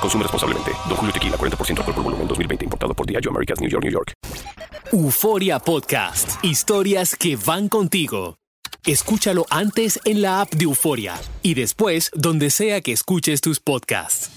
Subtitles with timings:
[0.00, 0.72] Consume responsablemente.
[0.88, 2.64] Don Julio Tequila, 40% alcohol por volumen, 2020.
[2.66, 4.12] Importado por Diageo Americas, New York, New York.
[4.92, 6.44] Euforia Podcast.
[6.44, 8.36] Historias que van contigo.
[8.86, 14.30] Escúchalo antes en la app de Euforia y después donde sea que escuches tus podcasts.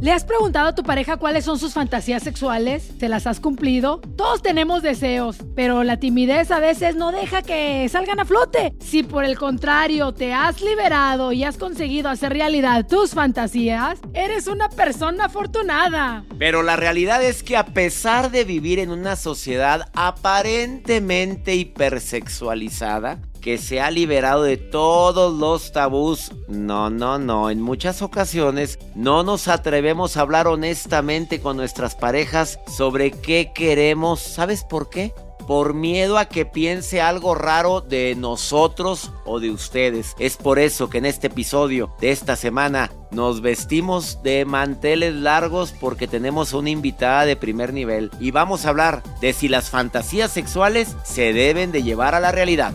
[0.00, 2.92] ¿Le has preguntado a tu pareja cuáles son sus fantasías sexuales?
[3.00, 4.00] ¿Se las has cumplido?
[4.16, 8.74] Todos tenemos deseos, pero la timidez a veces no deja que salgan a flote.
[8.78, 14.48] Si por el contrario te has liberado y has conseguido hacer realidad tus fantasías, eres
[14.48, 16.24] una persona afortunada.
[16.38, 23.58] Pero la realidad es que a pesar de vivir en una sociedad aparentemente hipersexualizada, que
[23.58, 26.32] se ha liberado de todos los tabús.
[26.48, 27.50] No, no, no.
[27.50, 34.20] En muchas ocasiones no nos atrevemos a hablar honestamente con nuestras parejas sobre qué queremos.
[34.20, 35.12] ¿Sabes por qué?
[35.46, 40.14] Por miedo a que piense algo raro de nosotros o de ustedes.
[40.18, 45.72] Es por eso que en este episodio de esta semana nos vestimos de manteles largos
[45.72, 50.32] porque tenemos una invitada de primer nivel y vamos a hablar de si las fantasías
[50.32, 52.74] sexuales se deben de llevar a la realidad.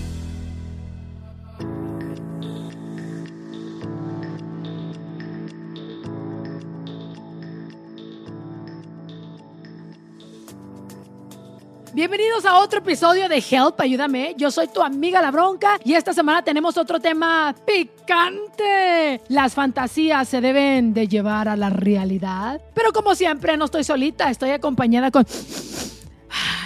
[12.01, 14.33] Bienvenidos a otro episodio de Help, ayúdame.
[14.35, 19.21] Yo soy tu amiga La Bronca y esta semana tenemos otro tema picante.
[19.27, 22.59] Las fantasías se deben de llevar a la realidad.
[22.73, 25.27] Pero como siempre, no estoy solita, estoy acompañada con...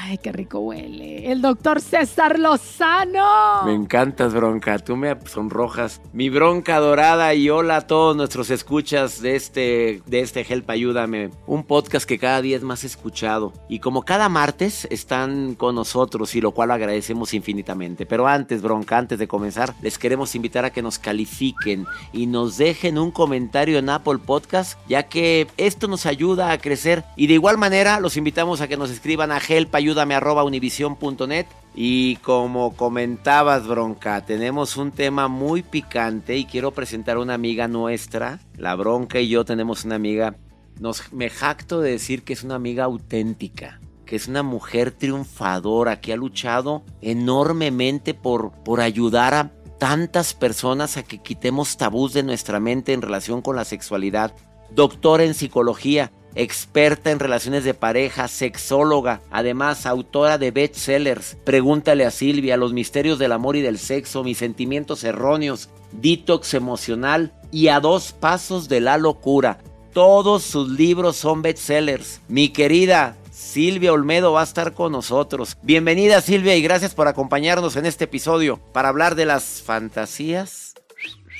[0.08, 1.32] Ay, qué rico huele.
[1.32, 3.64] El doctor César Lozano.
[3.66, 4.78] Me encantas, bronca.
[4.78, 6.00] Tú me sonrojas.
[6.14, 11.32] Mi bronca dorada y hola a todos nuestros escuchas de este, de este Ayúdame.
[11.48, 13.52] Un podcast que cada día es más escuchado.
[13.68, 18.06] Y como cada martes están con nosotros y lo cual agradecemos infinitamente.
[18.06, 22.58] Pero antes, bronca, antes de comenzar, les queremos invitar a que nos califiquen y nos
[22.58, 27.04] dejen un comentario en Apple Podcast, ya que esto nos ayuda a crecer.
[27.16, 32.16] Y de igual manera, los invitamos a que nos escriban a Help Ayúdame univision.net y
[32.18, 38.40] como comentabas bronca tenemos un tema muy picante y quiero presentar a una amiga nuestra
[38.58, 40.36] la bronca y yo tenemos una amiga.
[40.80, 46.00] Nos me jacto de decir que es una amiga auténtica que es una mujer triunfadora
[46.00, 52.24] que ha luchado enormemente por, por ayudar a tantas personas a que quitemos tabús de
[52.24, 54.34] nuestra mente en relación con la sexualidad.
[54.72, 61.38] Doctora en psicología experta en relaciones de pareja, sexóloga, además autora de bestsellers.
[61.44, 67.34] Pregúntale a Silvia, Los misterios del amor y del sexo, mis sentimientos erróneos, detox emocional
[67.52, 69.60] y a dos pasos de la locura.
[69.94, 72.20] Todos sus libros son bestsellers.
[72.28, 75.58] Mi querida Silvia Olmedo va a estar con nosotros.
[75.62, 80.74] Bienvenida Silvia y gracias por acompañarnos en este episodio para hablar de las fantasías.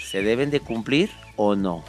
[0.10, 1.84] ¿Se deben de cumplir o no?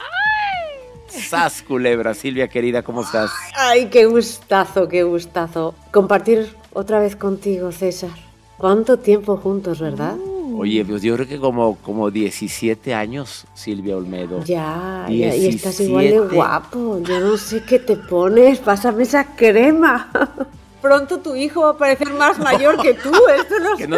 [1.21, 3.31] Sas culebra, Silvia querida, ¿cómo estás?
[3.54, 5.75] Ay, qué gustazo, qué gustazo.
[5.93, 8.10] Compartir otra vez contigo, César.
[8.59, 10.16] ¿Cuánto tiempo juntos, verdad?
[10.59, 14.43] Oye, pues yo creo que como, como 17 años, Silvia Olmedo.
[14.44, 17.00] Ya, ya, y estás igual de guapo.
[17.03, 20.10] Yo no sé qué te pones, pásame esa crema.
[20.86, 23.97] pronto tu hijo va a parecer más mayor que tú, esto no que no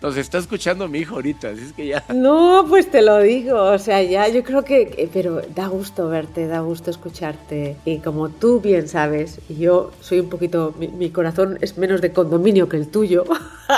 [0.00, 2.04] nos está escuchando mi hijo ahorita, así es que ya.
[2.14, 6.46] No, pues te lo digo, o sea, ya yo creo que, pero da gusto verte,
[6.46, 7.76] da gusto escucharte.
[7.84, 12.68] Y como tú bien sabes, yo soy un poquito, mi, corazón es menos de condominio
[12.68, 13.24] que el tuyo.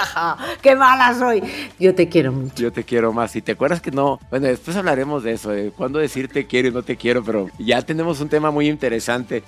[0.63, 1.43] ¡Qué mala soy!
[1.81, 2.55] Yo te quiero mucho.
[2.57, 3.35] Yo te quiero más.
[3.35, 6.69] Y te acuerdas que no, bueno, después hablaremos de eso, de cuándo decir te quiero
[6.69, 9.43] y no te quiero, pero ya tenemos un tema muy interesante.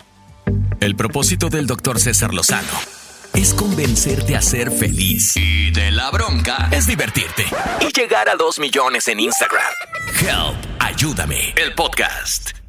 [0.81, 2.96] El propósito del doctor César Lozano
[3.37, 5.37] es convencerte a ser feliz.
[5.37, 7.45] Y de la bronca es divertirte
[7.81, 9.73] y llegar a dos millones en Instagram.
[10.21, 12.66] Help, ayúdame, el podcast.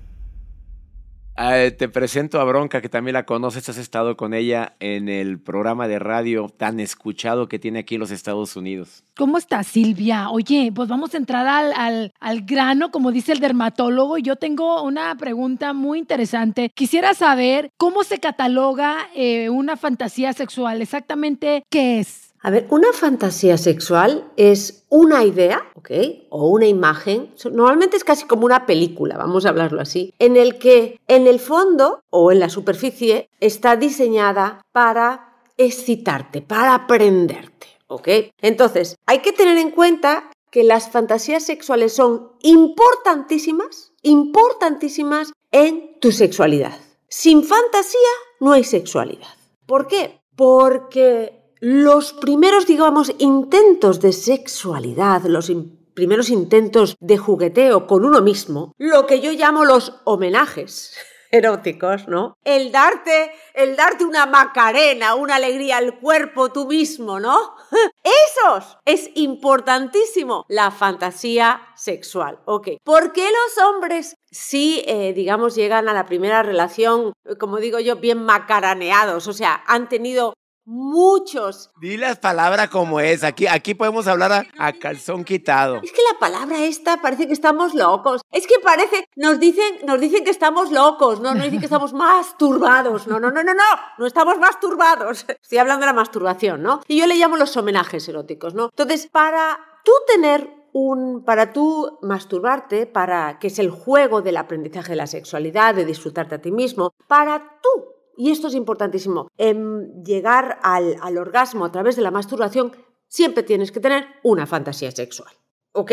[1.40, 5.40] Eh, te presento a Bronca, que también la conoces, has estado con ella en el
[5.40, 9.04] programa de radio tan escuchado que tiene aquí en los Estados Unidos.
[9.16, 10.32] ¿Cómo estás, Silvia?
[10.32, 14.18] Oye, pues vamos a entrar al, al, al grano, como dice el dermatólogo.
[14.18, 16.72] Yo tengo una pregunta muy interesante.
[16.74, 22.27] Quisiera saber cómo se cataloga eh, una fantasía sexual, exactamente qué es.
[22.48, 25.92] A ver, una fantasía sexual es una idea, ¿ok?
[26.30, 30.58] O una imagen, normalmente es casi como una película, vamos a hablarlo así, en el
[30.58, 38.08] que en el fondo o en la superficie está diseñada para excitarte, para aprenderte, ¿ok?
[38.42, 46.14] Entonces, hay que tener en cuenta que las fantasías sexuales son importantísimas, importantísimas en tu
[46.14, 46.80] sexualidad.
[47.10, 49.36] Sin fantasía no hay sexualidad.
[49.66, 50.22] ¿Por qué?
[50.38, 55.52] Porque los primeros, digamos, intentos de sexualidad, los
[55.94, 60.96] primeros intentos de jugueteo con uno mismo, lo que yo llamo los homenajes
[61.32, 62.38] eróticos, ¿no?
[62.44, 67.56] El darte, el darte una macarena, una alegría al cuerpo tú mismo, ¿no?
[68.04, 72.70] Esos es importantísimo la fantasía sexual, ¿ok?
[72.84, 77.98] ¿Por qué los hombres sí, eh, digamos, llegan a la primera relación, como digo yo,
[77.98, 79.28] bien macaraneados?
[79.28, 80.34] O sea, han tenido
[80.68, 81.72] muchos.
[81.80, 83.24] Di las palabras como es.
[83.24, 85.78] Aquí, aquí podemos hablar a, calzón quitado.
[85.82, 88.22] Es que la palabra esta parece que estamos locos.
[88.32, 91.94] Es que parece, nos dicen, nos dicen que estamos locos, no, nos dicen que estamos
[91.94, 93.08] masturbados.
[93.08, 93.64] No, no, no, no, no,
[93.98, 95.26] no estamos masturbados.
[95.42, 96.82] Estoy hablando de la masturbación, ¿no?
[96.88, 98.66] Y yo le llamo los homenajes eróticos, ¿no?
[98.66, 104.90] Entonces, para tú tener un, para tú masturbarte, para que es el juego del aprendizaje
[104.90, 110.04] de la sexualidad, de disfrutarte a ti mismo, para tú y esto es importantísimo, en
[110.04, 112.76] llegar al, orgasmo a través de la masturbación,
[113.08, 115.32] siempre tienes que tener una fantasía sexual.
[115.74, 115.92] ¿Ok?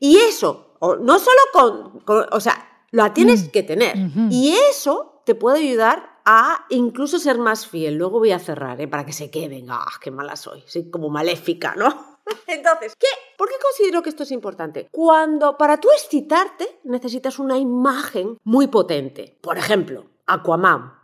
[0.00, 2.02] Y eso, no solo con,
[2.32, 3.50] o sea, la tienes mm.
[3.50, 3.96] que tener.
[4.30, 7.94] Y eso te puede ayudar a incluso ser más fiel.
[7.94, 8.88] Luego voy a cerrar, ¿eh?
[8.88, 9.70] para que se queden.
[9.70, 10.62] ¡Ah, qué mala soy!
[10.66, 12.18] Soy como maléfica, ¿no?
[12.46, 13.06] Entonces, ¿qué?
[13.36, 14.88] ¿Por qué considero que esto es importante?
[14.90, 19.38] Cuando para tú excitarte necesitas una imagen muy potente.
[19.40, 20.97] Por ejemplo, Aquaman.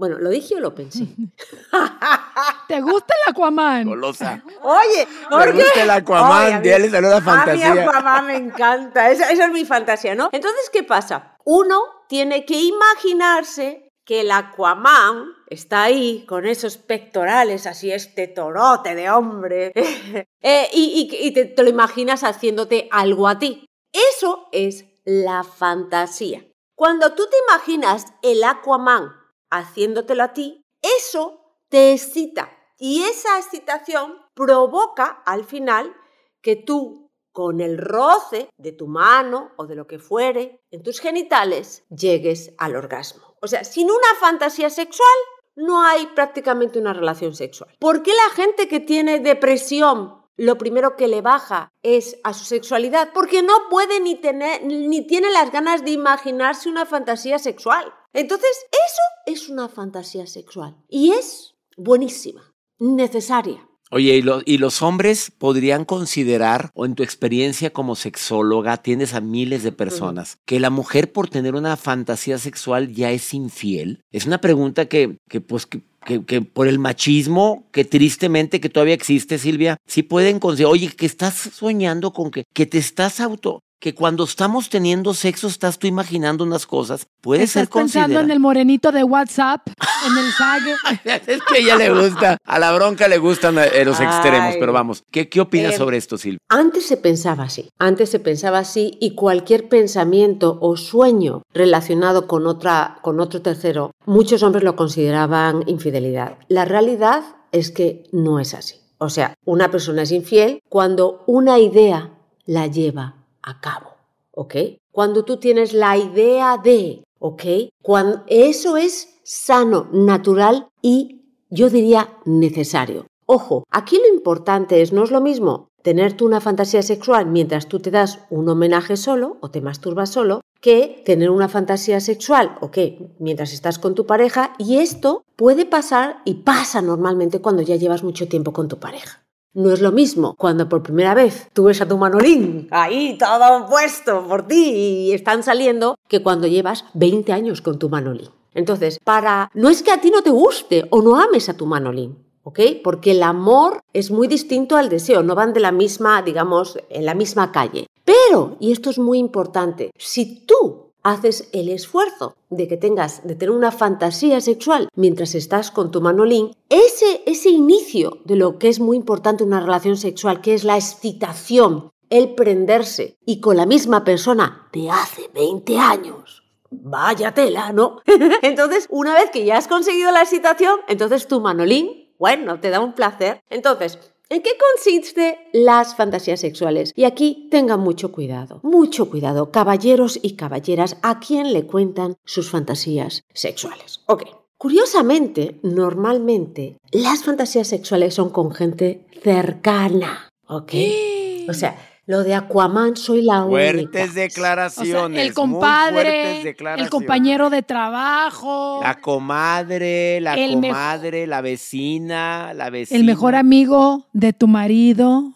[0.00, 1.00] Bueno, ¿lo dije o lo pensé?
[2.68, 3.84] ¿Te gusta el Aquaman?
[3.86, 4.42] Golosa.
[4.62, 6.62] Oye, ¿por ¿Te gusta el Aquaman?
[6.62, 7.72] Dile la fantasía.
[7.72, 9.10] A mí Aquaman me encanta.
[9.10, 10.30] Esa, esa es mi fantasía, ¿no?
[10.32, 11.36] Entonces, ¿qué pasa?
[11.44, 18.94] Uno tiene que imaginarse que el Aquaman está ahí con esos pectorales, así este torote
[18.94, 19.72] de hombre,
[20.40, 23.66] eh, y, te, te, lo imaginas haciéndote algo a ti.
[23.92, 26.42] Eso es la fantasía.
[26.74, 29.19] Cuando tú te imaginas el Aquaman
[29.50, 32.50] haciéndotelo a ti, eso te excita.
[32.78, 35.94] Y esa excitación provoca al final
[36.42, 40.98] que tú, con el roce de tu mano o de lo que fuere en tus
[41.00, 43.36] genitales, llegues al orgasmo.
[43.42, 45.08] O sea, sin una fantasía sexual,
[45.56, 47.74] no hay prácticamente una relación sexual.
[47.78, 52.44] ¿Por qué la gente que tiene depresión lo primero que le baja es a su
[52.44, 53.10] sexualidad?
[53.12, 57.94] Porque no puede ni tener ni tiene las ganas de imaginarse una fantasía sexual.
[58.12, 63.66] Entonces, eso es una fantasía sexual y es buenísima, necesaria.
[63.92, 69.64] Oye, ¿y, los hombres podrían considerar, o en tu experiencia como sexóloga, tienes a miles
[69.64, 74.02] de personas, que la mujer por tener una fantasía sexual ya es infiel?
[74.12, 75.82] Es una pregunta que, que pues, que,
[76.24, 81.06] que, por el machismo que tristemente que todavía existe, Silvia, sí pueden considerar, oye, que
[81.06, 85.86] estás soñando con que, que te estás auto, que cuando estamos teniendo sexo estás tú
[85.86, 87.06] imaginando unas cosas.
[87.22, 89.66] Puede ser pensando en el morenito de WhatsApp,
[90.06, 91.22] en el SAG.
[91.26, 94.74] es que a ella le gusta, a la bronca le gustan eh, los extremos, pero
[94.74, 96.40] vamos, ¿qué, qué opinas eh, sobre esto, Silvia?
[96.50, 102.46] Antes se pensaba así, antes se pensaba así y cualquier pensamiento o sueño relacionado con,
[102.46, 106.36] otra, con otro tercero, muchos hombres lo consideraban infidelidad.
[106.48, 108.76] La realidad es que no es así.
[108.98, 112.10] O sea, una persona es infiel cuando una idea
[112.44, 113.90] la lleva a cabo,
[114.32, 114.54] ¿ok?
[114.92, 117.42] Cuando tú tienes la idea de, ¿ok?
[117.82, 123.06] Cuando eso es sano, natural y yo diría necesario.
[123.26, 127.66] Ojo, aquí lo importante es, no es lo mismo tener tú una fantasía sexual mientras
[127.66, 132.56] tú te das un homenaje solo o te masturbas solo, que tener una fantasía sexual,
[132.60, 132.78] ¿ok?
[133.18, 138.04] Mientras estás con tu pareja y esto puede pasar y pasa normalmente cuando ya llevas
[138.04, 139.22] mucho tiempo con tu pareja.
[139.52, 143.66] No es lo mismo cuando por primera vez tú ves a tu manolín ahí todo
[143.66, 148.28] puesto por ti y están saliendo que cuando llevas 20 años con tu manolín.
[148.54, 151.66] Entonces, para no es que a ti no te guste o no ames a tu
[151.66, 152.60] manolín, ¿ok?
[152.84, 157.04] Porque el amor es muy distinto al deseo, no van de la misma, digamos, en
[157.04, 157.88] la misma calle.
[158.04, 163.34] Pero, y esto es muy importante, si tú haces el esfuerzo de que tengas, de
[163.34, 168.68] tener una fantasía sexual mientras estás con tu manolín, ese, ese inicio de lo que
[168.68, 173.56] es muy importante en una relación sexual, que es la excitación, el prenderse y con
[173.56, 176.42] la misma persona de hace 20 años.
[176.70, 178.00] Vaya tela, ¿no?
[178.42, 182.80] entonces, una vez que ya has conseguido la excitación, entonces tu manolín, bueno, te da
[182.80, 183.42] un placer.
[183.48, 183.98] Entonces,
[184.32, 186.92] ¿En qué consiste las fantasías sexuales?
[186.94, 192.48] Y aquí tengan mucho cuidado, mucho cuidado, caballeros y caballeras, a quién le cuentan sus
[192.48, 194.04] fantasías sexuales.
[194.06, 194.22] Ok.
[194.56, 200.30] Curiosamente, normalmente las fantasías sexuales son con gente cercana.
[200.46, 200.74] ¿Ok?
[201.48, 201.76] O sea,
[202.06, 204.06] lo de Aquaman soy la fuertes única.
[204.08, 205.26] declaraciones.
[205.26, 212.70] el compadre, muy fuertes el compañero de trabajo, La comadre, la comadre, la vecina, la
[212.70, 212.98] vecina.
[212.98, 215.34] el mejor amigo de tu marido,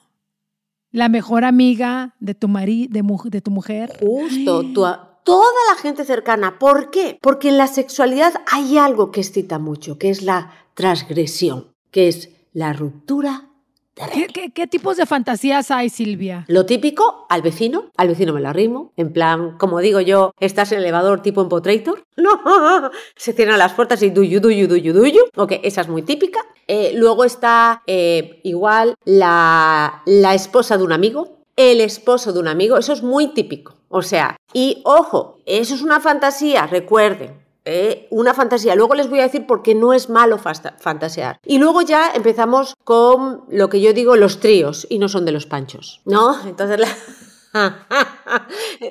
[0.90, 3.92] la mejor amiga de tu mari, de, mu- de tu mujer.
[4.00, 4.84] Justo, tu
[5.24, 6.58] toda la gente cercana.
[6.58, 7.18] ¿Por qué?
[7.22, 12.30] Porque en la sexualidad hay algo que excita mucho, que es la transgresión, que es
[12.52, 13.48] la ruptura
[13.94, 14.26] ¿Qué, reglas.
[14.34, 16.44] qué- qué tipos de fantasías hay, Silvia?
[16.48, 20.72] Lo típico, al vecino, al vecino me la arrimo, en plan, como digo yo, estás
[20.72, 22.04] en el elevador tipo Empotrator.
[22.16, 25.20] No, se cierran las puertas y duyu, duyu, duyu, duyu.
[25.36, 26.40] Ok, esa es muy típica.
[26.66, 32.48] Eh, luego está eh, igual la, la esposa de un amigo, el esposo de un
[32.48, 33.74] amigo, eso es muy típico.
[33.88, 37.43] O sea, y ojo, eso es una fantasía, recuerden.
[37.64, 38.74] Eh, una fantasía.
[38.74, 41.38] Luego les voy a decir por qué no es malo fantasear.
[41.44, 45.32] Y luego ya empezamos con lo que yo digo los tríos y no son de
[45.32, 46.36] los panchos, ¿no?
[46.46, 46.88] Entonces la...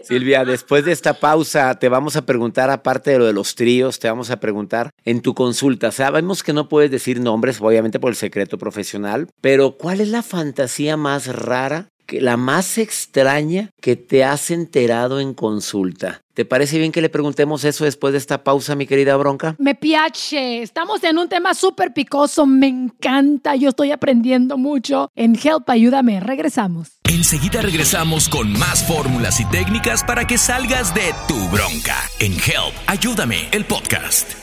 [0.03, 3.99] Silvia, después de esta pausa te vamos a preguntar, aparte de lo de los tríos,
[3.99, 5.91] te vamos a preguntar en tu consulta.
[5.91, 10.23] Sabemos que no puedes decir nombres, obviamente por el secreto profesional, pero ¿cuál es la
[10.23, 16.21] fantasía más rara, que, la más extraña que te has enterado en consulta?
[16.33, 19.55] ¿Te parece bien que le preguntemos eso después de esta pausa, mi querida Bronca?
[19.59, 20.63] Me piace.
[20.63, 22.45] Estamos en un tema súper picoso.
[22.45, 23.55] Me encanta.
[23.55, 25.11] Yo estoy aprendiendo mucho.
[25.15, 26.19] En Help, ayúdame.
[26.19, 26.99] Regresamos.
[27.03, 32.73] Enseguida regresamos con más fórmulas y técnicas para que salgas de tu bronca en Help.
[32.87, 34.42] Ayúdame, el podcast.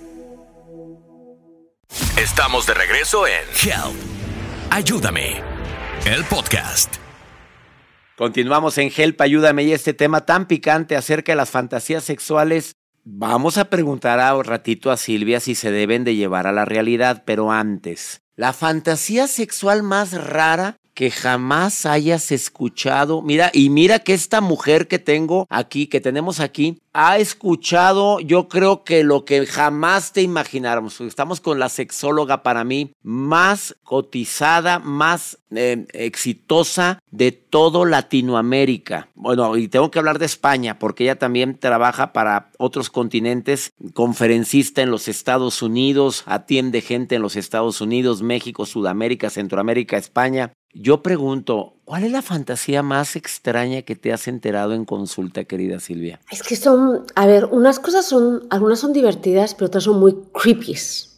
[2.17, 3.95] Estamos de regreso en Help.
[4.69, 5.41] Ayúdame,
[6.05, 6.95] el podcast.
[8.17, 12.75] Continuamos en Help, ayúdame y este tema tan picante acerca de las fantasías sexuales.
[13.03, 16.65] Vamos a preguntar a un ratito a Silvia si se deben de llevar a la
[16.65, 23.23] realidad, pero antes, la fantasía sexual más rara que jamás hayas escuchado.
[23.23, 28.47] Mira, y mira que esta mujer que tengo aquí, que tenemos aquí, ha escuchado, yo
[28.47, 31.01] creo que lo que jamás te imagináramos.
[31.01, 39.07] Estamos con la sexóloga para mí más cotizada, más eh, exitosa de todo Latinoamérica.
[39.15, 44.83] Bueno, y tengo que hablar de España porque ella también trabaja para otros continentes, conferencista
[44.83, 50.53] en los Estados Unidos, atiende gente en los Estados Unidos, México, Sudamérica, Centroamérica, España.
[50.73, 55.79] Yo pregunto, ¿cuál es la fantasía más extraña que te has enterado en consulta, querida
[55.79, 56.21] Silvia?
[56.31, 60.15] Es que son, a ver, unas cosas son, algunas son divertidas, pero otras son muy
[60.33, 60.75] creepy,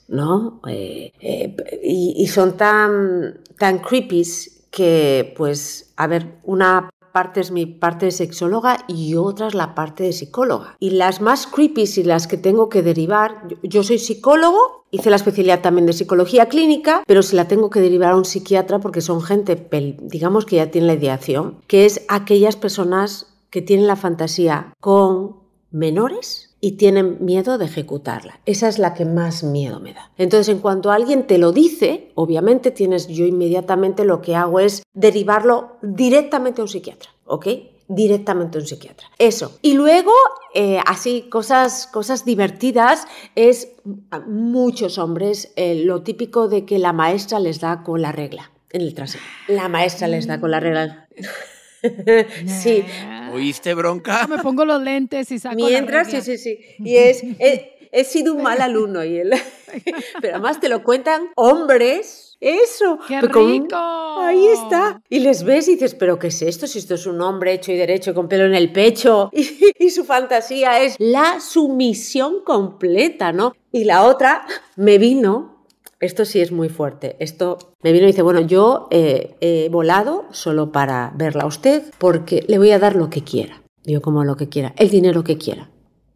[0.08, 0.60] ¿no?
[0.68, 4.24] Eh, eh, y, son tan, tan creepy
[4.72, 9.76] que, pues, a ver, una parte es mi parte de sexóloga y otra es la
[9.76, 10.76] parte de psicóloga.
[10.80, 15.16] Y las más creepy y las que tengo que derivar, yo, soy psicólogo, hice la
[15.16, 19.00] especialidad también de psicología clínica, pero si la tengo que derivar a un psiquiatra porque
[19.00, 19.56] son gente,
[20.02, 25.38] digamos que ya tiene la ideación, que es aquellas personas que tienen la fantasía con
[25.72, 28.40] menores y tienen miedo de ejecutarla.
[28.46, 30.14] Esa es la que más miedo me da.
[30.18, 34.82] Entonces, en cuanto alguien te lo dice, obviamente tienes, yo inmediatamente lo que hago es
[34.94, 37.48] derivarlo directamente a un psiquiatra, ¿ok?
[37.90, 39.10] Directamente a un psiquiatra.
[39.20, 39.58] Eso.
[39.62, 40.14] Y luego,
[40.54, 43.74] eh, así, cosas, cosas divertidas, es
[44.26, 48.84] muchos hombres eh, lo típico de que la maestra les da con la regla en
[48.84, 49.24] el trasero.
[49.50, 51.10] La maestra les da con la regla.
[52.46, 52.86] sí,
[53.34, 54.28] ¿Oíste, bronca?
[54.28, 56.60] Me pongo los lentes y saco la Mientras, sí, sí, sí.
[56.80, 59.04] Y es, he, he sido un mal alumno.
[59.04, 59.32] Y él,
[60.22, 62.38] pero además te lo cuentan hombres.
[62.40, 63.00] Eso.
[63.08, 63.76] ¡Qué rico!
[63.76, 65.02] Ahí está.
[65.10, 66.68] Y les ves y dices, pero ¿qué es esto?
[66.68, 69.30] Si esto es un hombre hecho y derecho con pelo en el pecho.
[69.44, 73.56] Y, y su fantasía es la sumisión completa, ¿no?
[73.72, 75.53] Y la otra me vino
[76.04, 77.16] esto sí es muy fuerte.
[77.20, 81.84] Esto me vino y dice, bueno, yo eh, he volado solo para verla a usted
[81.98, 83.64] porque le voy a dar lo que quiera.
[83.84, 85.70] Digo, como lo que quiera, el dinero que quiera.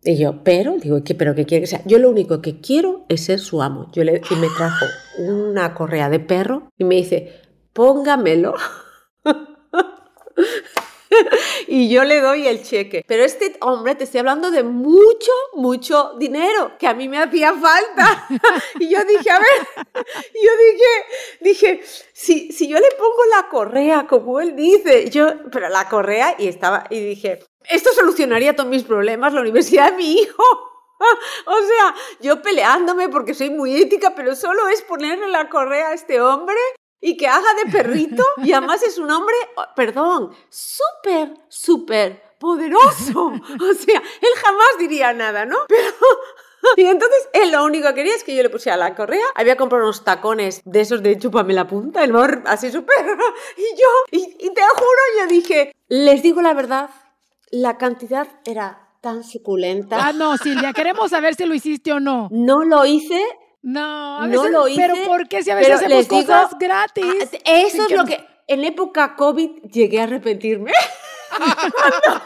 [0.04, 1.82] Y yo, pero, digo, ¿qué, pero qué quiere que sea?
[1.86, 3.90] Yo lo único que quiero es ser su amo.
[3.94, 4.86] Yo le, y me trajo
[5.20, 7.42] una correa de perro y me dice,
[7.74, 8.56] póngamelo.
[11.68, 13.04] y yo le doy el cheque.
[13.08, 17.54] Pero este hombre, te estoy hablando de mucho, mucho dinero que a mí me hacía
[17.54, 18.28] falta.
[18.80, 21.84] y yo dije, a ver, yo dije, dije,
[22.14, 26.48] si, si yo le pongo la correa, como él dice, yo, pero la correa, y
[26.48, 30.44] estaba, y dije, esto solucionaría todos mis problemas, la universidad de mi hijo.
[31.46, 35.94] O sea, yo peleándome porque soy muy ética, pero solo es ponerle la correa a
[35.94, 36.58] este hombre
[37.02, 38.24] y que haga de perrito.
[38.38, 39.36] Y además es un hombre,
[39.76, 43.28] perdón, súper, súper poderoso.
[43.28, 45.58] O sea, él jamás diría nada, ¿no?
[45.68, 45.94] Pero...
[46.76, 49.26] Y entonces él lo único que quería es que yo le pusiera la correa.
[49.36, 53.06] Había comprado unos tacones de esos de chúpame la punta, el amor así súper.
[53.58, 56.90] Y yo, y, y te juro, yo dije, les digo la verdad,
[57.52, 59.98] la cantidad era tan suculenta.
[60.02, 62.28] Ah, no, Silvia, queremos saber si lo hiciste o no.
[62.32, 63.22] No lo hice,
[63.62, 64.82] No, a no veces- lo hice.
[64.82, 67.06] Pero ¿por qué si a veces hacemos digo- cosas gratis?
[67.06, 70.72] Ah, Eso es que lo que en época COVID llegué a arrepentirme.
[71.30, 72.24] Cuando,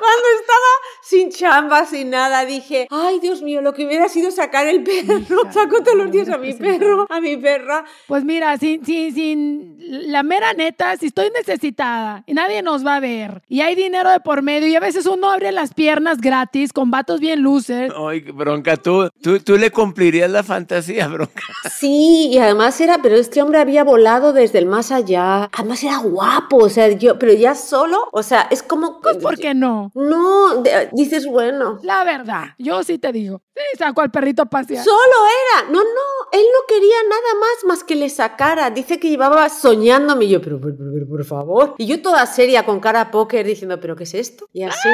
[0.00, 0.70] cuando estaba
[1.02, 5.20] sin chamba, sin nada, dije, ay Dios mío, lo que hubiera sido sacar el perro.
[5.52, 7.84] Saco todos los días a mi perro, a mi perra.
[8.06, 9.76] Pues mira, sin, sin, sin
[10.10, 14.10] la mera neta, si estoy necesitada y nadie nos va a ver y hay dinero
[14.10, 17.92] de por medio y a veces uno abre las piernas gratis con vatos bien luces.
[17.96, 21.42] Ay, bronca, tú, tú, tú le cumplirías la fantasía, bronca.
[21.70, 25.48] Sí, y además era, pero este hombre había volado desde el más allá.
[25.52, 29.00] Además era guapo, o sea, yo, pero ya solo, o sea, es como...
[29.00, 29.90] Pues ¿por qué no?
[29.94, 33.42] No, de- dices, bueno, La verdad, yo sí te digo.
[33.54, 34.82] Sí, saco al perrito a pasear.
[34.84, 34.96] Solo
[35.58, 35.70] era.
[35.70, 38.70] No, no, él no quería nada más más que le sacara.
[38.70, 40.24] Dice que llevaba soñándome.
[40.26, 41.74] Y yo, pero, pero, pero, pero, por favor.
[41.78, 44.48] Y yo toda seria con cara póker diciendo, pero ¿qué es esto?
[44.52, 44.88] Y así.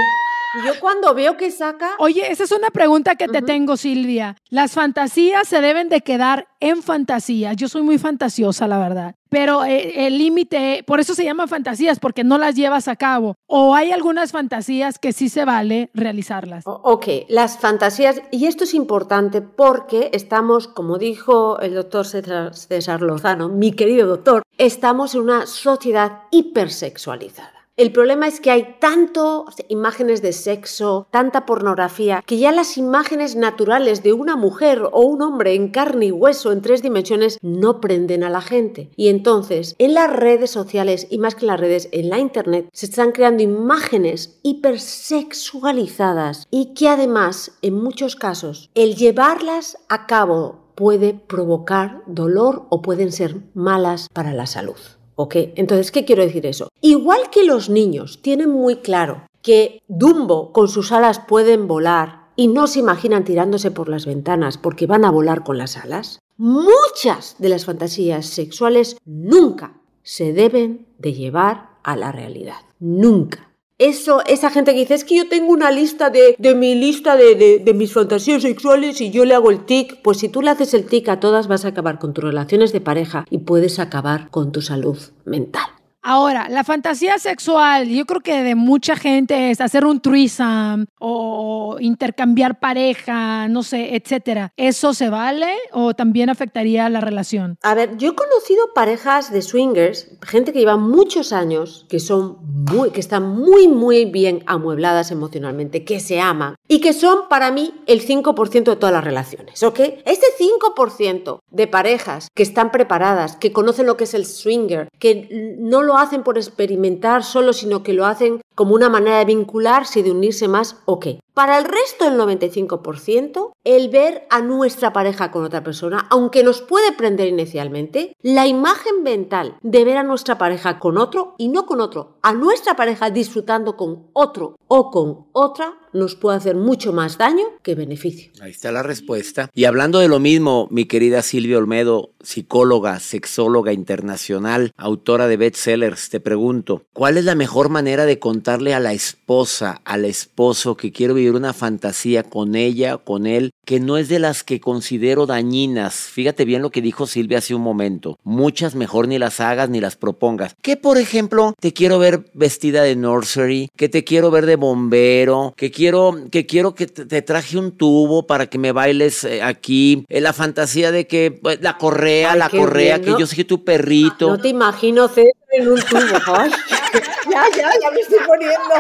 [0.59, 1.90] Y yo cuando veo que saca...
[1.99, 4.37] Oye, esa es una pregunta que te tengo, Silvia.
[4.51, 7.57] Las fantasías se deben de quedar en fantasías.
[7.57, 9.14] Yo soy muy fantasiosa, la verdad.
[9.29, 13.35] Pero eh, el límite, por eso se llaman fantasías, porque no las llevas a cabo.
[13.47, 16.64] O hay algunas fantasías que sí se vale realizarlas.
[16.66, 23.03] Ok, las fantasías, y esto es importante porque estamos, como dijo el doctor César, César
[23.03, 27.56] Lozano, mi querido doctor, estamos en una sociedad hipersexualizada.
[27.76, 33.36] El problema es que hay tanto imágenes de sexo, tanta pornografía, que ya las imágenes
[33.36, 37.82] naturales de una mujer o un hombre en carne y hueso en tres dimensiones no
[37.82, 38.88] prenden a la gente.
[38.96, 42.70] Y entonces, en las redes sociales y más que en las redes, en la internet,
[42.72, 50.70] se están creando imágenes hipersexualizadas y que además, en muchos casos, el llevarlas a cabo
[50.76, 54.78] puede provocar dolor o pueden ser malas para la salud.
[55.16, 55.35] ¿Ok?
[55.57, 56.68] Entonces, ¿qué quiero decir eso?
[56.81, 62.48] Igual que los niños tienen muy claro que Dumbo con sus alas pueden volar y
[62.48, 67.37] no se imaginan tirándose por las ventanas porque van a volar con las alas, muchas
[67.38, 72.59] de las fantasías sexuales nunca se deben de llevar a la realidad.
[72.79, 73.45] Nunca.
[73.78, 77.14] Eso, esa gente que dice, es que yo tengo una lista de, de mi lista
[77.14, 80.40] de, de- de mis fantasías sexuales y yo le hago el tic, pues si tú
[80.40, 83.38] le haces el tic a todas vas a acabar con tus relaciones de pareja y
[83.38, 85.66] puedes acabar con tu salud mental.
[86.09, 91.79] Ahora, la fantasía sexual, yo creo que de mucha gente es hacer un threesome o
[91.81, 94.53] intercambiar pareja, no sé, etcétera.
[94.57, 97.59] ¿Eso se vale o también afectaría la relación?
[97.61, 102.38] A ver, yo he conocido parejas de swingers, gente que lleva muchos años, que son
[102.40, 107.51] muy, que están muy, muy bien amuebladas emocionalmente, que se aman y que son para
[107.51, 109.81] mí el 5% de todas las relaciones, ¿ok?
[110.05, 115.57] Este 5% de parejas que están preparadas, que conocen lo que es el swinger, que
[115.59, 120.01] no lo hacen por experimentar solo, sino que lo hacen como una manera de vincularse
[120.01, 121.07] y de unirse más, ok.
[121.37, 126.62] Para el resto del 95%, el ver a nuestra pareja con otra persona, aunque nos
[126.62, 131.66] puede prender inicialmente, la imagen mental de ver a nuestra pareja con otro y no
[131.66, 136.92] con otro, a nuestra pareja disfrutando con otro o con otra, nos puede hacer mucho
[136.92, 138.33] más daño que beneficio.
[138.40, 139.51] Ahí está la respuesta.
[139.55, 146.11] Y hablando de lo mismo, mi querida Silvia Olmedo, psicóloga, sexóloga internacional, autora de bestsellers,
[146.11, 150.92] te pregunto, ¿cuál es la mejor manera de contarle a la esposa, al esposo que
[150.92, 155.26] quiero vivir una fantasía con ella, con él, que no es de las que considero
[155.26, 155.94] dañinas?
[155.96, 158.20] Fíjate bien lo que dijo Silvia hace un momento.
[158.22, 160.54] Muchas mejor ni las hagas ni las propongas.
[160.62, 165.52] Que por ejemplo, te quiero ver vestida de nursery, que te quiero ver de bombero,
[165.56, 170.04] que quiero que quiero que te, traje un tubo para que me bailes eh, aquí.
[170.09, 174.28] Eh, la fantasía de que pues, la correa, la correa, que yo soy tu perrito.
[174.28, 176.01] No te imagino César en un tubo.
[177.31, 178.75] ya, ya, ya me estoy poniendo.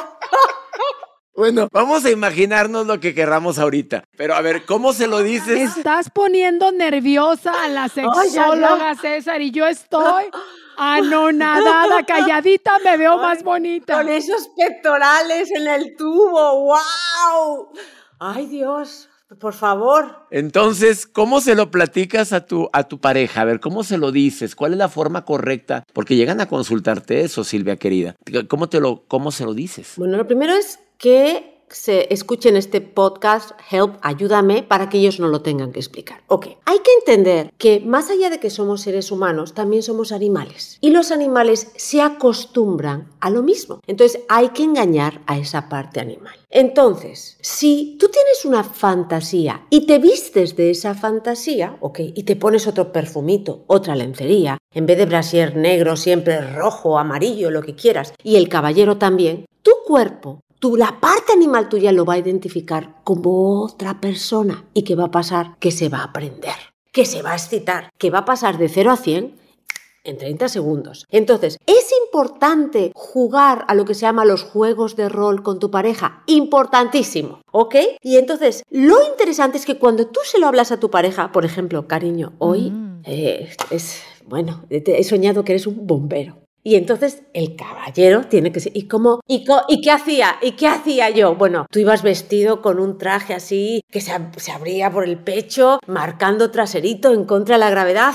[1.34, 4.04] Bueno, vamos a imaginarnos lo que querramos ahorita.
[4.16, 5.76] Pero a ver, ¿cómo se lo dices?
[5.76, 10.24] Estás poniendo nerviosa a la sexóloga, César, y yo estoy
[10.78, 13.94] anonadada, calladita, me veo más bonita.
[13.94, 17.68] Con esos pectorales en el tubo, wow.
[18.18, 19.10] Ay, Dios.
[19.40, 20.26] Por favor.
[20.30, 23.40] Entonces, ¿cómo se lo platicas a tu, a tu pareja?
[23.40, 24.54] A ver, ¿cómo se lo dices?
[24.54, 25.84] ¿Cuál es la forma correcta?
[25.92, 28.14] Porque llegan a consultarte eso, Silvia querida.
[28.48, 29.94] ¿Cómo, te lo, cómo se lo dices?
[29.96, 35.28] Bueno, lo primero es que se escuchen este podcast, Help, ayúdame, para que ellos no
[35.28, 36.22] lo tengan que explicar.
[36.28, 40.78] Ok, hay que entender que más allá de que somos seres humanos, también somos animales.
[40.80, 43.80] Y los animales se acostumbran a lo mismo.
[43.86, 46.34] Entonces hay que engañar a esa parte animal.
[46.50, 52.36] Entonces, si tú tienes una fantasía y te vistes de esa fantasía, ok, y te
[52.36, 57.74] pones otro perfumito, otra lencería, en vez de brasier negro, siempre rojo, amarillo, lo que
[57.74, 62.18] quieras, y el caballero también, tu cuerpo tú, la parte animal tuya lo va a
[62.18, 64.64] identificar como otra persona.
[64.74, 65.56] ¿Y qué va a pasar?
[65.58, 66.56] Que se va a aprender,
[66.92, 69.46] que se va a excitar, que va a pasar de 0 a 100
[70.06, 71.06] en 30 segundos.
[71.10, 75.70] Entonces, es importante jugar a lo que se llama los juegos de rol con tu
[75.70, 76.22] pareja.
[76.26, 77.74] Importantísimo, ¿ok?
[78.02, 81.44] Y entonces, lo interesante es que cuando tú se lo hablas a tu pareja, por
[81.44, 83.02] ejemplo, cariño, hoy mm.
[83.04, 86.45] eh, es, bueno, he soñado que eres un bombero.
[86.66, 88.76] Y entonces el caballero tiene que ser.
[88.76, 89.20] ¿Y cómo?
[89.28, 90.34] ¿Y, ¿Y qué hacía?
[90.42, 91.36] ¿Y qué hacía yo?
[91.36, 95.78] Bueno, tú ibas vestido con un traje así que se, se abría por el pecho,
[95.86, 98.14] marcando traserito en contra de la gravedad.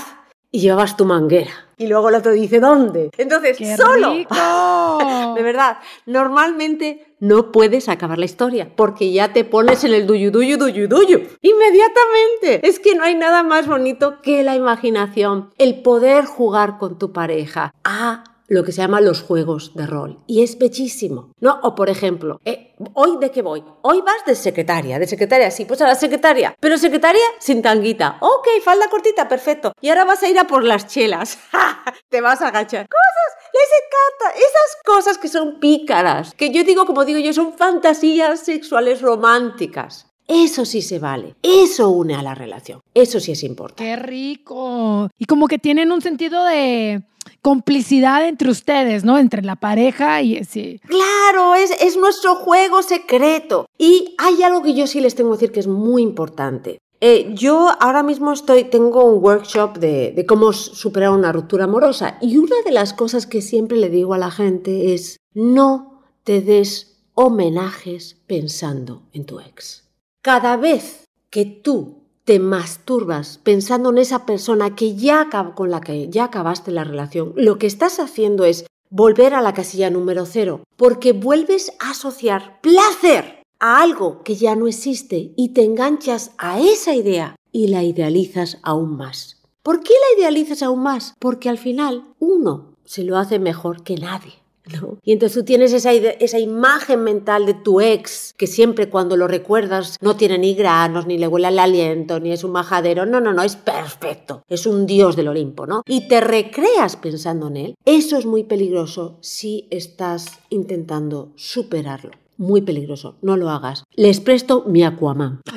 [0.50, 1.50] Y llevabas tu manguera.
[1.78, 3.08] Y luego el otro dice, ¿dónde?
[3.16, 4.12] Entonces, solo.
[5.34, 10.30] de verdad, normalmente no puedes acabar la historia porque ya te pones en el duyu,
[10.30, 11.22] duyu, duyu, duyu.
[11.40, 12.68] Inmediatamente.
[12.68, 17.14] Es que no hay nada más bonito que la imaginación, el poder jugar con tu
[17.14, 17.72] pareja.
[17.82, 20.18] a lo que se llama los juegos de rol.
[20.26, 21.58] Y es bellísimo, ¿no?
[21.62, 23.64] O por ejemplo, eh, ¿hoy de qué voy?
[23.80, 28.18] Hoy vas de secretaria, de secretaria, sí, pues a la secretaria, pero secretaria sin tanguita.
[28.20, 29.72] Ok, falda cortita, perfecto.
[29.80, 31.38] Y ahora vas a ir a por las chelas.
[32.10, 32.86] Te vas a agachar.
[32.88, 34.38] Cosas, les encanta.
[34.38, 40.12] Esas cosas que son pícaras, que yo digo, como digo yo, son fantasías sexuales románticas.
[40.28, 41.34] Eso sí se vale.
[41.42, 42.80] Eso une a la relación.
[42.94, 43.84] Eso sí es importante.
[43.84, 45.10] Qué rico.
[45.18, 47.02] Y como que tienen un sentido de
[47.42, 49.18] complicidad entre ustedes, ¿no?
[49.18, 50.80] Entre la pareja y sí.
[50.86, 53.66] Claro, es, es nuestro juego secreto.
[53.76, 56.78] Y hay algo que yo sí les tengo que decir que es muy importante.
[57.00, 62.16] Eh, yo ahora mismo estoy, tengo un workshop de, de, cómo superar una ruptura amorosa
[62.20, 66.40] y una de las cosas que siempre le digo a la gente es no te
[66.40, 69.90] des homenajes pensando en tu ex.
[70.22, 76.08] Cada vez que tú te masturbas pensando en esa persona que ya con la que
[76.08, 80.62] ya acabaste la relación, lo que estás haciendo es volver a la casilla número cero,
[80.76, 86.60] porque vuelves a asociar placer a algo que ya no existe y te enganchas a
[86.60, 89.42] esa idea y la idealizas aún más.
[89.62, 91.14] ¿Por qué la idealizas aún más?
[91.18, 94.41] Porque al final uno se lo hace mejor que nadie.
[95.04, 99.26] Y entonces tú tienes esa, esa imagen mental de tu ex, que siempre cuando lo
[99.26, 103.04] recuerdas no tiene ni granos, ni le huele al aliento, ni es un majadero.
[103.04, 104.42] No, no, no, es perfecto.
[104.48, 105.82] Es un dios del Olimpo, ¿no?
[105.86, 107.74] Y te recreas pensando en él.
[107.84, 112.12] Eso es muy peligroso si estás intentando superarlo.
[112.38, 113.16] Muy peligroso.
[113.22, 113.84] No lo hagas.
[113.94, 115.40] Les presto mi Aquaman.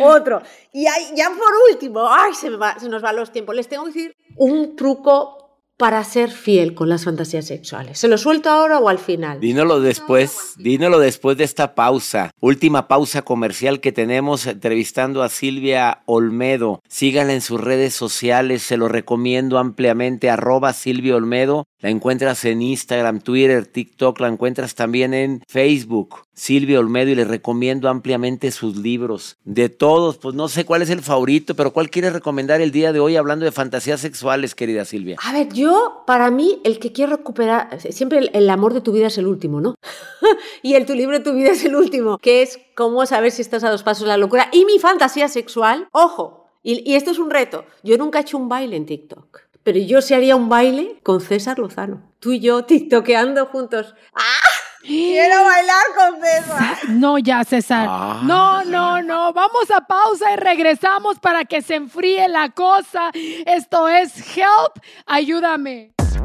[0.00, 0.40] Otro.
[0.72, 3.54] Y ya por último, ay, se, me va- se nos van los tiempos.
[3.54, 5.38] Les tengo que decir un truco
[5.78, 8.00] para ser fiel con las fantasías sexuales.
[8.00, 9.38] ¿Se lo suelto ahora o al final?
[9.38, 12.32] Dínoslo después, dínoslo después de esta pausa.
[12.40, 16.80] Última pausa comercial que tenemos entrevistando a Silvia Olmedo.
[16.88, 20.30] Síganla en sus redes sociales, se lo recomiendo ampliamente.
[20.30, 21.64] Arroba Silvia Olmedo.
[21.80, 26.24] La encuentras en Instagram, Twitter, TikTok, la encuentras también en Facebook.
[26.34, 29.36] Silvia Olmedo y les recomiendo ampliamente sus libros.
[29.44, 32.92] De todos, pues no sé cuál es el favorito, pero ¿cuál quieres recomendar el día
[32.92, 35.18] de hoy hablando de fantasías sexuales, querida Silvia?
[35.22, 38.90] A ver, yo, para mí, el que quiero recuperar, siempre el, el amor de tu
[38.90, 39.76] vida es el último, ¿no?
[40.64, 43.42] y el tu libro de tu vida es el último, que es cómo saber si
[43.42, 44.48] estás a dos pasos de la locura.
[44.52, 48.36] Y mi fantasía sexual, ojo, y, y esto es un reto, yo nunca he hecho
[48.36, 52.00] un baile en TikTok, pero yo sí haría un baile con César Lozano.
[52.20, 53.94] Tú y yo tiktokeando juntos.
[54.14, 54.48] ¡Ah!
[54.80, 56.78] Quiero bailar con César.
[56.88, 57.86] No, ya, César.
[57.86, 58.22] Ah.
[58.24, 59.34] No, no, no.
[59.34, 63.10] Vamos a pausa y regresamos para que se enfríe la cosa.
[63.12, 64.82] Esto es Help.
[65.04, 65.97] Ayúdame.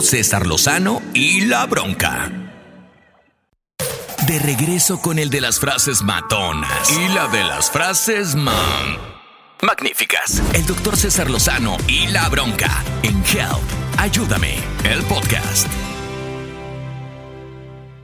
[0.00, 2.30] César Lozano y la bronca.
[4.26, 8.96] De regreso con el de las frases matonas y la de las frases man.
[9.60, 10.42] Magníficas.
[10.54, 13.98] El doctor César Lozano y la bronca en Help.
[13.98, 15.68] Ayúdame, el podcast.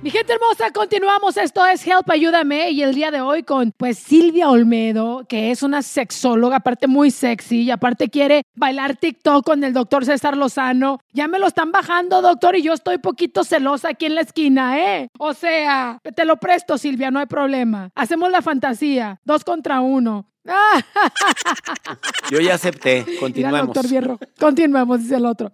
[0.01, 1.37] Mi gente hermosa, continuamos.
[1.37, 2.71] Esto es Help, ayúdame.
[2.71, 7.11] Y el día de hoy con, pues, Silvia Olmedo, que es una sexóloga, aparte muy
[7.11, 11.01] sexy, y aparte quiere bailar TikTok con el doctor César Lozano.
[11.13, 14.79] Ya me lo están bajando, doctor, y yo estoy poquito celosa aquí en la esquina,
[14.79, 15.09] ¿eh?
[15.19, 17.91] O sea, te lo presto, Silvia, no hay problema.
[17.97, 20.27] Hacemos la fantasía, dos contra uno.
[22.31, 23.05] Yo ya acepté.
[23.21, 23.75] Continuemos.
[23.75, 24.19] doctor Hierro.
[24.39, 25.53] Continuemos, dice el otro.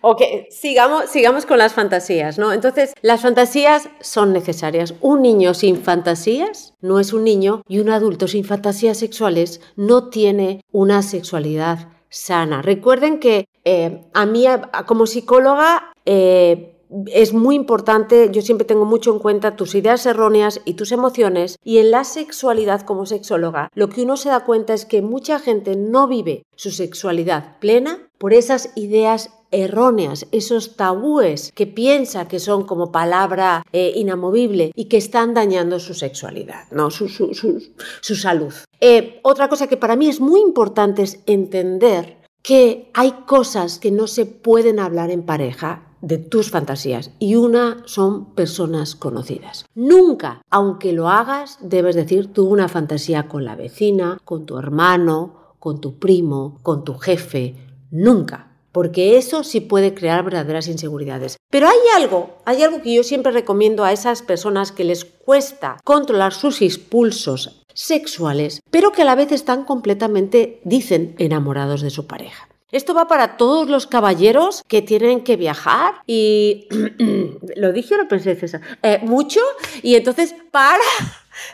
[0.00, 2.52] Ok, sigamos, sigamos con las fantasías, ¿no?
[2.52, 4.94] Entonces, las fantasías son necesarias.
[5.00, 10.08] Un niño sin fantasías no es un niño y un adulto sin fantasías sexuales no
[10.08, 12.62] tiene una sexualidad sana.
[12.62, 14.44] Recuerden que eh, a mí,
[14.86, 16.71] como psicóloga, eh,
[17.06, 21.58] es muy importante, yo siempre tengo mucho en cuenta tus ideas erróneas y tus emociones
[21.64, 25.38] y en la sexualidad como sexóloga lo que uno se da cuenta es que mucha
[25.38, 32.38] gente no vive su sexualidad plena por esas ideas erróneas, esos tabúes que piensa que
[32.40, 36.90] son como palabra eh, inamovible y que están dañando su sexualidad, ¿no?
[36.90, 37.62] su, su- su-
[38.00, 38.52] su salud.
[38.80, 43.90] Eh, otra cosa que para mí es muy importante es entender que hay cosas que
[43.90, 49.64] no se pueden hablar en pareja de tus fantasías y una son personas conocidas.
[49.74, 55.54] Nunca, aunque lo hagas, debes decir tú una fantasía con la vecina, con tu hermano,
[55.58, 57.54] con tu primo, con tu jefe.
[57.90, 58.48] Nunca.
[58.72, 61.36] Porque eso sí puede crear verdaderas inseguridades.
[61.50, 65.76] Pero hay algo, hay algo que yo siempre recomiendo a esas personas que les cuesta
[65.84, 72.06] controlar sus impulsos sexuales, pero que a la vez están completamente, dicen, enamorados de su
[72.06, 72.48] pareja.
[72.72, 76.68] Esto va para todos los caballeros que tienen que viajar y
[77.56, 79.40] lo dije o lo pensé, César, Eh, mucho
[79.82, 80.82] y entonces para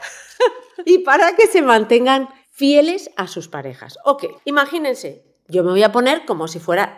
[0.84, 3.98] y para que se mantengan fieles a sus parejas.
[4.04, 6.96] Ok, imagínense, yo me voy a poner como si fuera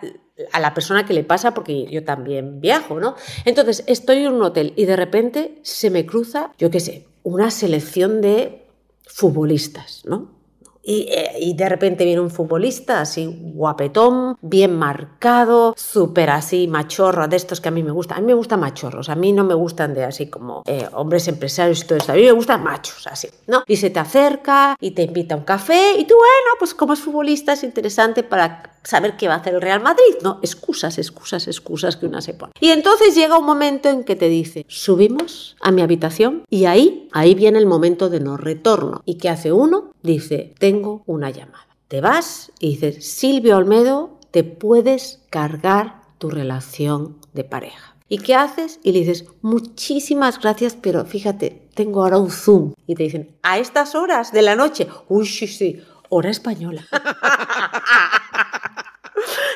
[0.51, 3.15] a la persona que le pasa porque yo también viajo, ¿no?
[3.45, 7.51] Entonces estoy en un hotel y de repente se me cruza, yo qué sé, una
[7.51, 8.65] selección de
[9.07, 10.40] futbolistas, ¿no?
[10.83, 17.27] Y, eh, y, de repente viene un futbolista así guapetón, bien marcado, súper así machorro,
[17.27, 18.17] de estos que a mí me gustan.
[18.17, 21.27] A mí me gustan machorros, a mí no me gustan de así como eh, hombres
[21.27, 22.11] empresarios y todo esto.
[22.11, 23.63] A mí me gustan machos así, ¿no?
[23.67, 26.93] Y se te acerca y te invita a un café y tú, bueno, pues como
[26.93, 30.39] es futbolista es interesante para saber qué va a hacer el Real Madrid, ¿no?
[30.41, 32.53] Excusas, excusas, excusas que una se pone.
[32.59, 37.09] Y entonces llega un momento en que te dice, subimos a mi habitación y ahí,
[37.11, 39.01] ahí viene el momento de no retorno.
[39.05, 39.91] ¿Y qué hace uno?
[40.01, 41.67] Dice, tengo una llamada.
[41.87, 47.95] Te vas y dices, Silvio Olmedo, te puedes cargar tu relación de pareja.
[48.07, 48.79] ¿Y qué haces?
[48.83, 52.73] Y le dices, muchísimas gracias, pero fíjate, tengo ahora un Zoom.
[52.85, 56.85] Y te dicen, a estas horas de la noche, uy, sí, sí, hora española.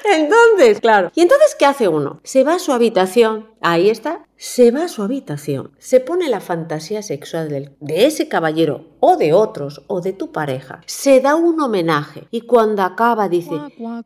[0.13, 1.12] Entonces, claro.
[1.15, 2.20] ¿Y entonces qué hace uno?
[2.24, 6.41] Se va a su habitación, ahí está, se va a su habitación, se pone la
[6.41, 11.36] fantasía sexual del, de ese caballero o de otros o de tu pareja, se da
[11.36, 13.56] un homenaje y cuando acaba dice,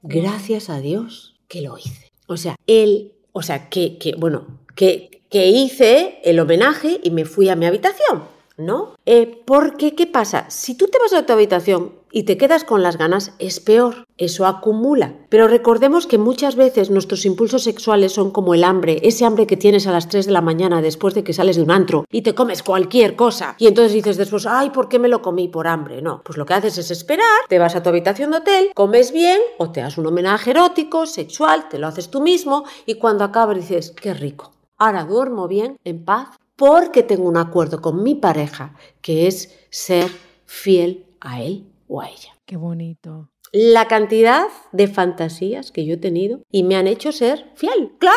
[0.04, 2.12] gracias a Dios que lo hice.
[2.28, 7.26] O sea, él, o sea, que, que bueno, que, que hice el homenaje y me
[7.26, 8.40] fui a mi habitación.
[8.60, 8.96] ¿no?
[9.06, 10.50] Eh, porque, ¿qué pasa?
[10.50, 14.06] Si tú te vas a tu habitación y te quedas con las ganas, es peor.
[14.18, 15.16] Eso acumula.
[15.30, 19.58] Pero recordemos que muchas veces nuestros impulsos sexuales son como el hambre, ese hambre que
[19.58, 22.22] tienes a las 3 de la mañana después de que sales de un antro y
[22.22, 23.56] te comes cualquier cosa.
[23.58, 26.02] Y entonces dices después, ay, ¿por qué me lo comí por hambre?
[26.02, 29.12] No, pues lo que haces es esperar, te vas a tu habitación de hotel, comes
[29.12, 33.24] bien o te das un homenaje erótico, sexual, te lo haces tú mismo y cuando
[33.24, 34.52] acabas dices, qué rico.
[34.78, 40.10] Ahora duermo bien, en paz, porque tengo un acuerdo con mi pareja, que es ser
[40.46, 42.32] fiel a él o.
[42.46, 43.30] Qué bonito.
[43.52, 47.94] La cantidad de fantasías que yo he tenido y me han hecho ser fiel.
[47.98, 48.16] Claro,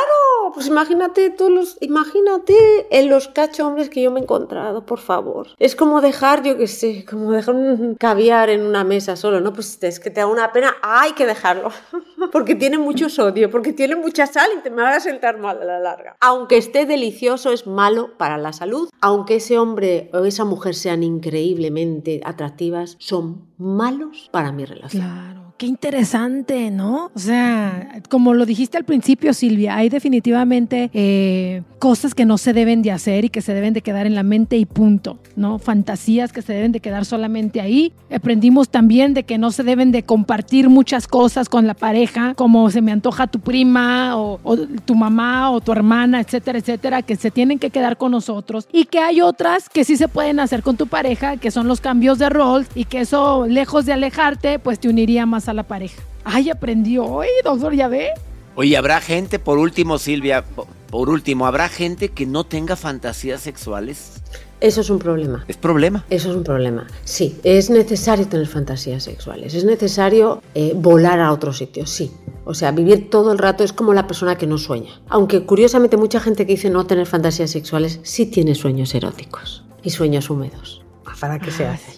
[0.53, 2.55] pues imagínate todos los, imagínate
[2.91, 5.49] en los cacho hombres que yo me he encontrado, por favor.
[5.59, 9.53] Es como dejar, yo qué sé, como dejar un caviar en una mesa solo, ¿no?
[9.53, 11.71] Pues es que te da una pena, hay que dejarlo.
[12.33, 15.61] porque tiene mucho sodio, porque tiene mucha sal y te me va a sentar mal
[15.63, 16.17] a la larga.
[16.21, 18.89] Aunque esté delicioso, es malo para la salud.
[19.01, 25.22] Aunque ese hombre o esa mujer sean increíblemente atractivas, son malos para mi relación.
[25.63, 27.13] Qué interesante, ¿no?
[27.15, 32.53] O sea, como lo dijiste al principio, Silvia, hay definitivamente eh, cosas que no se
[32.53, 35.61] deben de hacer y que se deben de quedar en la mente y punto, ¿no?
[35.61, 37.93] Fantasías que se deben de quedar solamente ahí.
[38.13, 42.69] Aprendimos también de que no se deben de compartir muchas cosas con la pareja, como
[42.73, 47.15] se me antoja tu prima o, o tu mamá o tu hermana, etcétera, etcétera, que
[47.15, 50.65] se tienen que quedar con nosotros y que hay otras que sí se pueden hacer
[50.65, 54.59] con tu pareja, que son los cambios de rol y que eso, lejos de alejarte,
[54.59, 56.03] pues te uniría más a la pareja.
[56.25, 58.11] Ay, aprendió hoy, doctor, ya ve.
[58.55, 60.45] Oye, habrá gente, por último, Silvia,
[60.91, 64.23] por último, ¿habrá gente que no tenga fantasías sexuales?
[64.61, 65.45] Eso es un problema.
[65.49, 66.05] ¿Es problema?
[66.09, 66.87] Eso es un problema.
[67.03, 69.55] Sí, es necesario tener fantasías sexuales.
[69.55, 72.13] Es necesario eh, volar a otro sitio, sí.
[72.45, 75.01] O sea, vivir todo el rato es como la persona que no sueña.
[75.09, 79.91] Aunque curiosamente mucha gente que dice no tener fantasías sexuales sí tiene sueños eróticos y
[79.91, 80.85] sueños húmedos.
[81.19, 81.93] ¿Para qué se hace?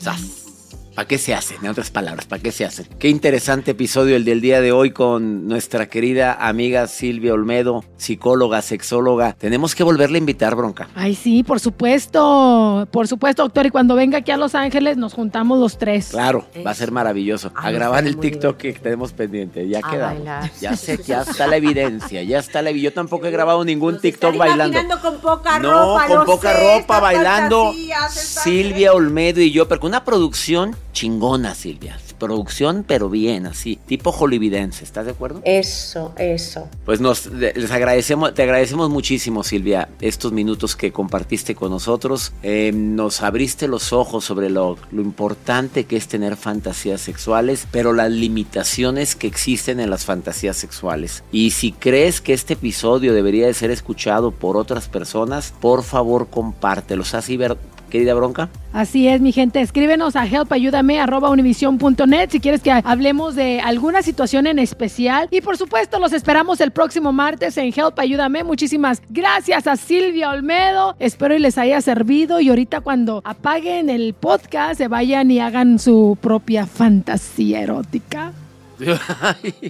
[0.94, 1.56] ¿Para qué se hacen?
[1.60, 2.86] En otras palabras, ¿para qué se hacen?
[3.00, 8.62] Qué interesante episodio el del día de hoy con nuestra querida amiga Silvia Olmedo, psicóloga,
[8.62, 9.32] sexóloga.
[9.36, 10.88] Tenemos que volverle a invitar, bronca.
[10.94, 12.86] Ay, sí, por supuesto.
[12.92, 13.66] Por supuesto, doctor.
[13.66, 16.10] Y cuando venga aquí a Los Ángeles, nos juntamos los tres.
[16.12, 17.50] Claro, va a ser maravilloso.
[17.56, 19.66] A grabar el TikTok que tenemos pendiente.
[19.68, 20.06] Ya A queda.
[20.12, 20.50] bailar.
[20.60, 22.22] Ya sé, ya está la evidencia.
[22.22, 22.90] Ya está la evidencia.
[22.90, 24.78] Yo tampoco he grabado ningún TikTok bailando.
[25.00, 27.72] con poca No, ropa, con lo poca sé, ropa, bailando.
[28.10, 31.98] Silvia Olmedo y yo, pero con una producción chingona, Silvia.
[32.18, 35.42] Producción, pero bien, así, tipo hollywoodense, ¿estás de acuerdo?
[35.44, 36.70] Eso, eso.
[36.86, 42.32] Pues nos les agradecemos, te agradecemos muchísimo, Silvia, estos minutos que compartiste con nosotros.
[42.42, 47.92] Eh, nos abriste los ojos sobre lo, lo importante que es tener fantasías sexuales, pero
[47.92, 51.24] las limitaciones que existen en las fantasías sexuales.
[51.32, 56.28] Y si crees que este episodio debería de ser escuchado por otras personas, por favor
[56.28, 57.14] compártelos.
[57.14, 57.56] Así ver
[57.94, 58.48] querida Bronca.
[58.72, 59.60] Así es, mi gente.
[59.60, 65.28] Escríbenos a helpayúdame.univision.net si quieres que hablemos de alguna situación en especial.
[65.30, 68.42] Y por supuesto, los esperamos el próximo martes en Help Ayúdame.
[68.42, 70.96] Muchísimas gracias a Silvia Olmedo.
[70.98, 72.40] Espero y les haya servido.
[72.40, 78.32] Y ahorita, cuando apaguen el podcast, se vayan y hagan su propia fantasía erótica.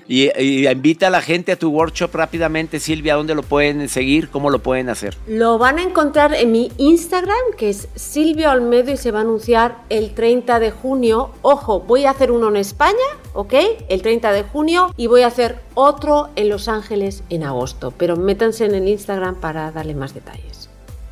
[0.08, 4.28] Y, invita a la gente a tu workshop rápidamente, Silvia, ¿dónde lo pueden seguir?
[4.30, 5.16] ¿Cómo lo pueden hacer?
[5.26, 9.22] Lo van a encontrar en mi Instagram, que es Silvia Olmedo, y se va a
[9.22, 11.30] anunciar el 30 de junio.
[11.42, 12.94] Ojo, voy a hacer uno en España,
[13.32, 13.54] ¿ok?
[13.88, 17.92] El 30 de junio, y voy a hacer otro en Los Ángeles en agosto.
[17.96, 20.68] Pero métanse en el Instagram para darle más detalles.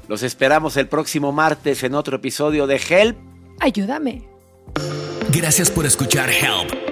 [0.09, 3.17] Los esperamos el próximo martes en otro episodio de Help.
[3.61, 4.25] Ayúdame.
[5.31, 6.92] Gracias por escuchar Help.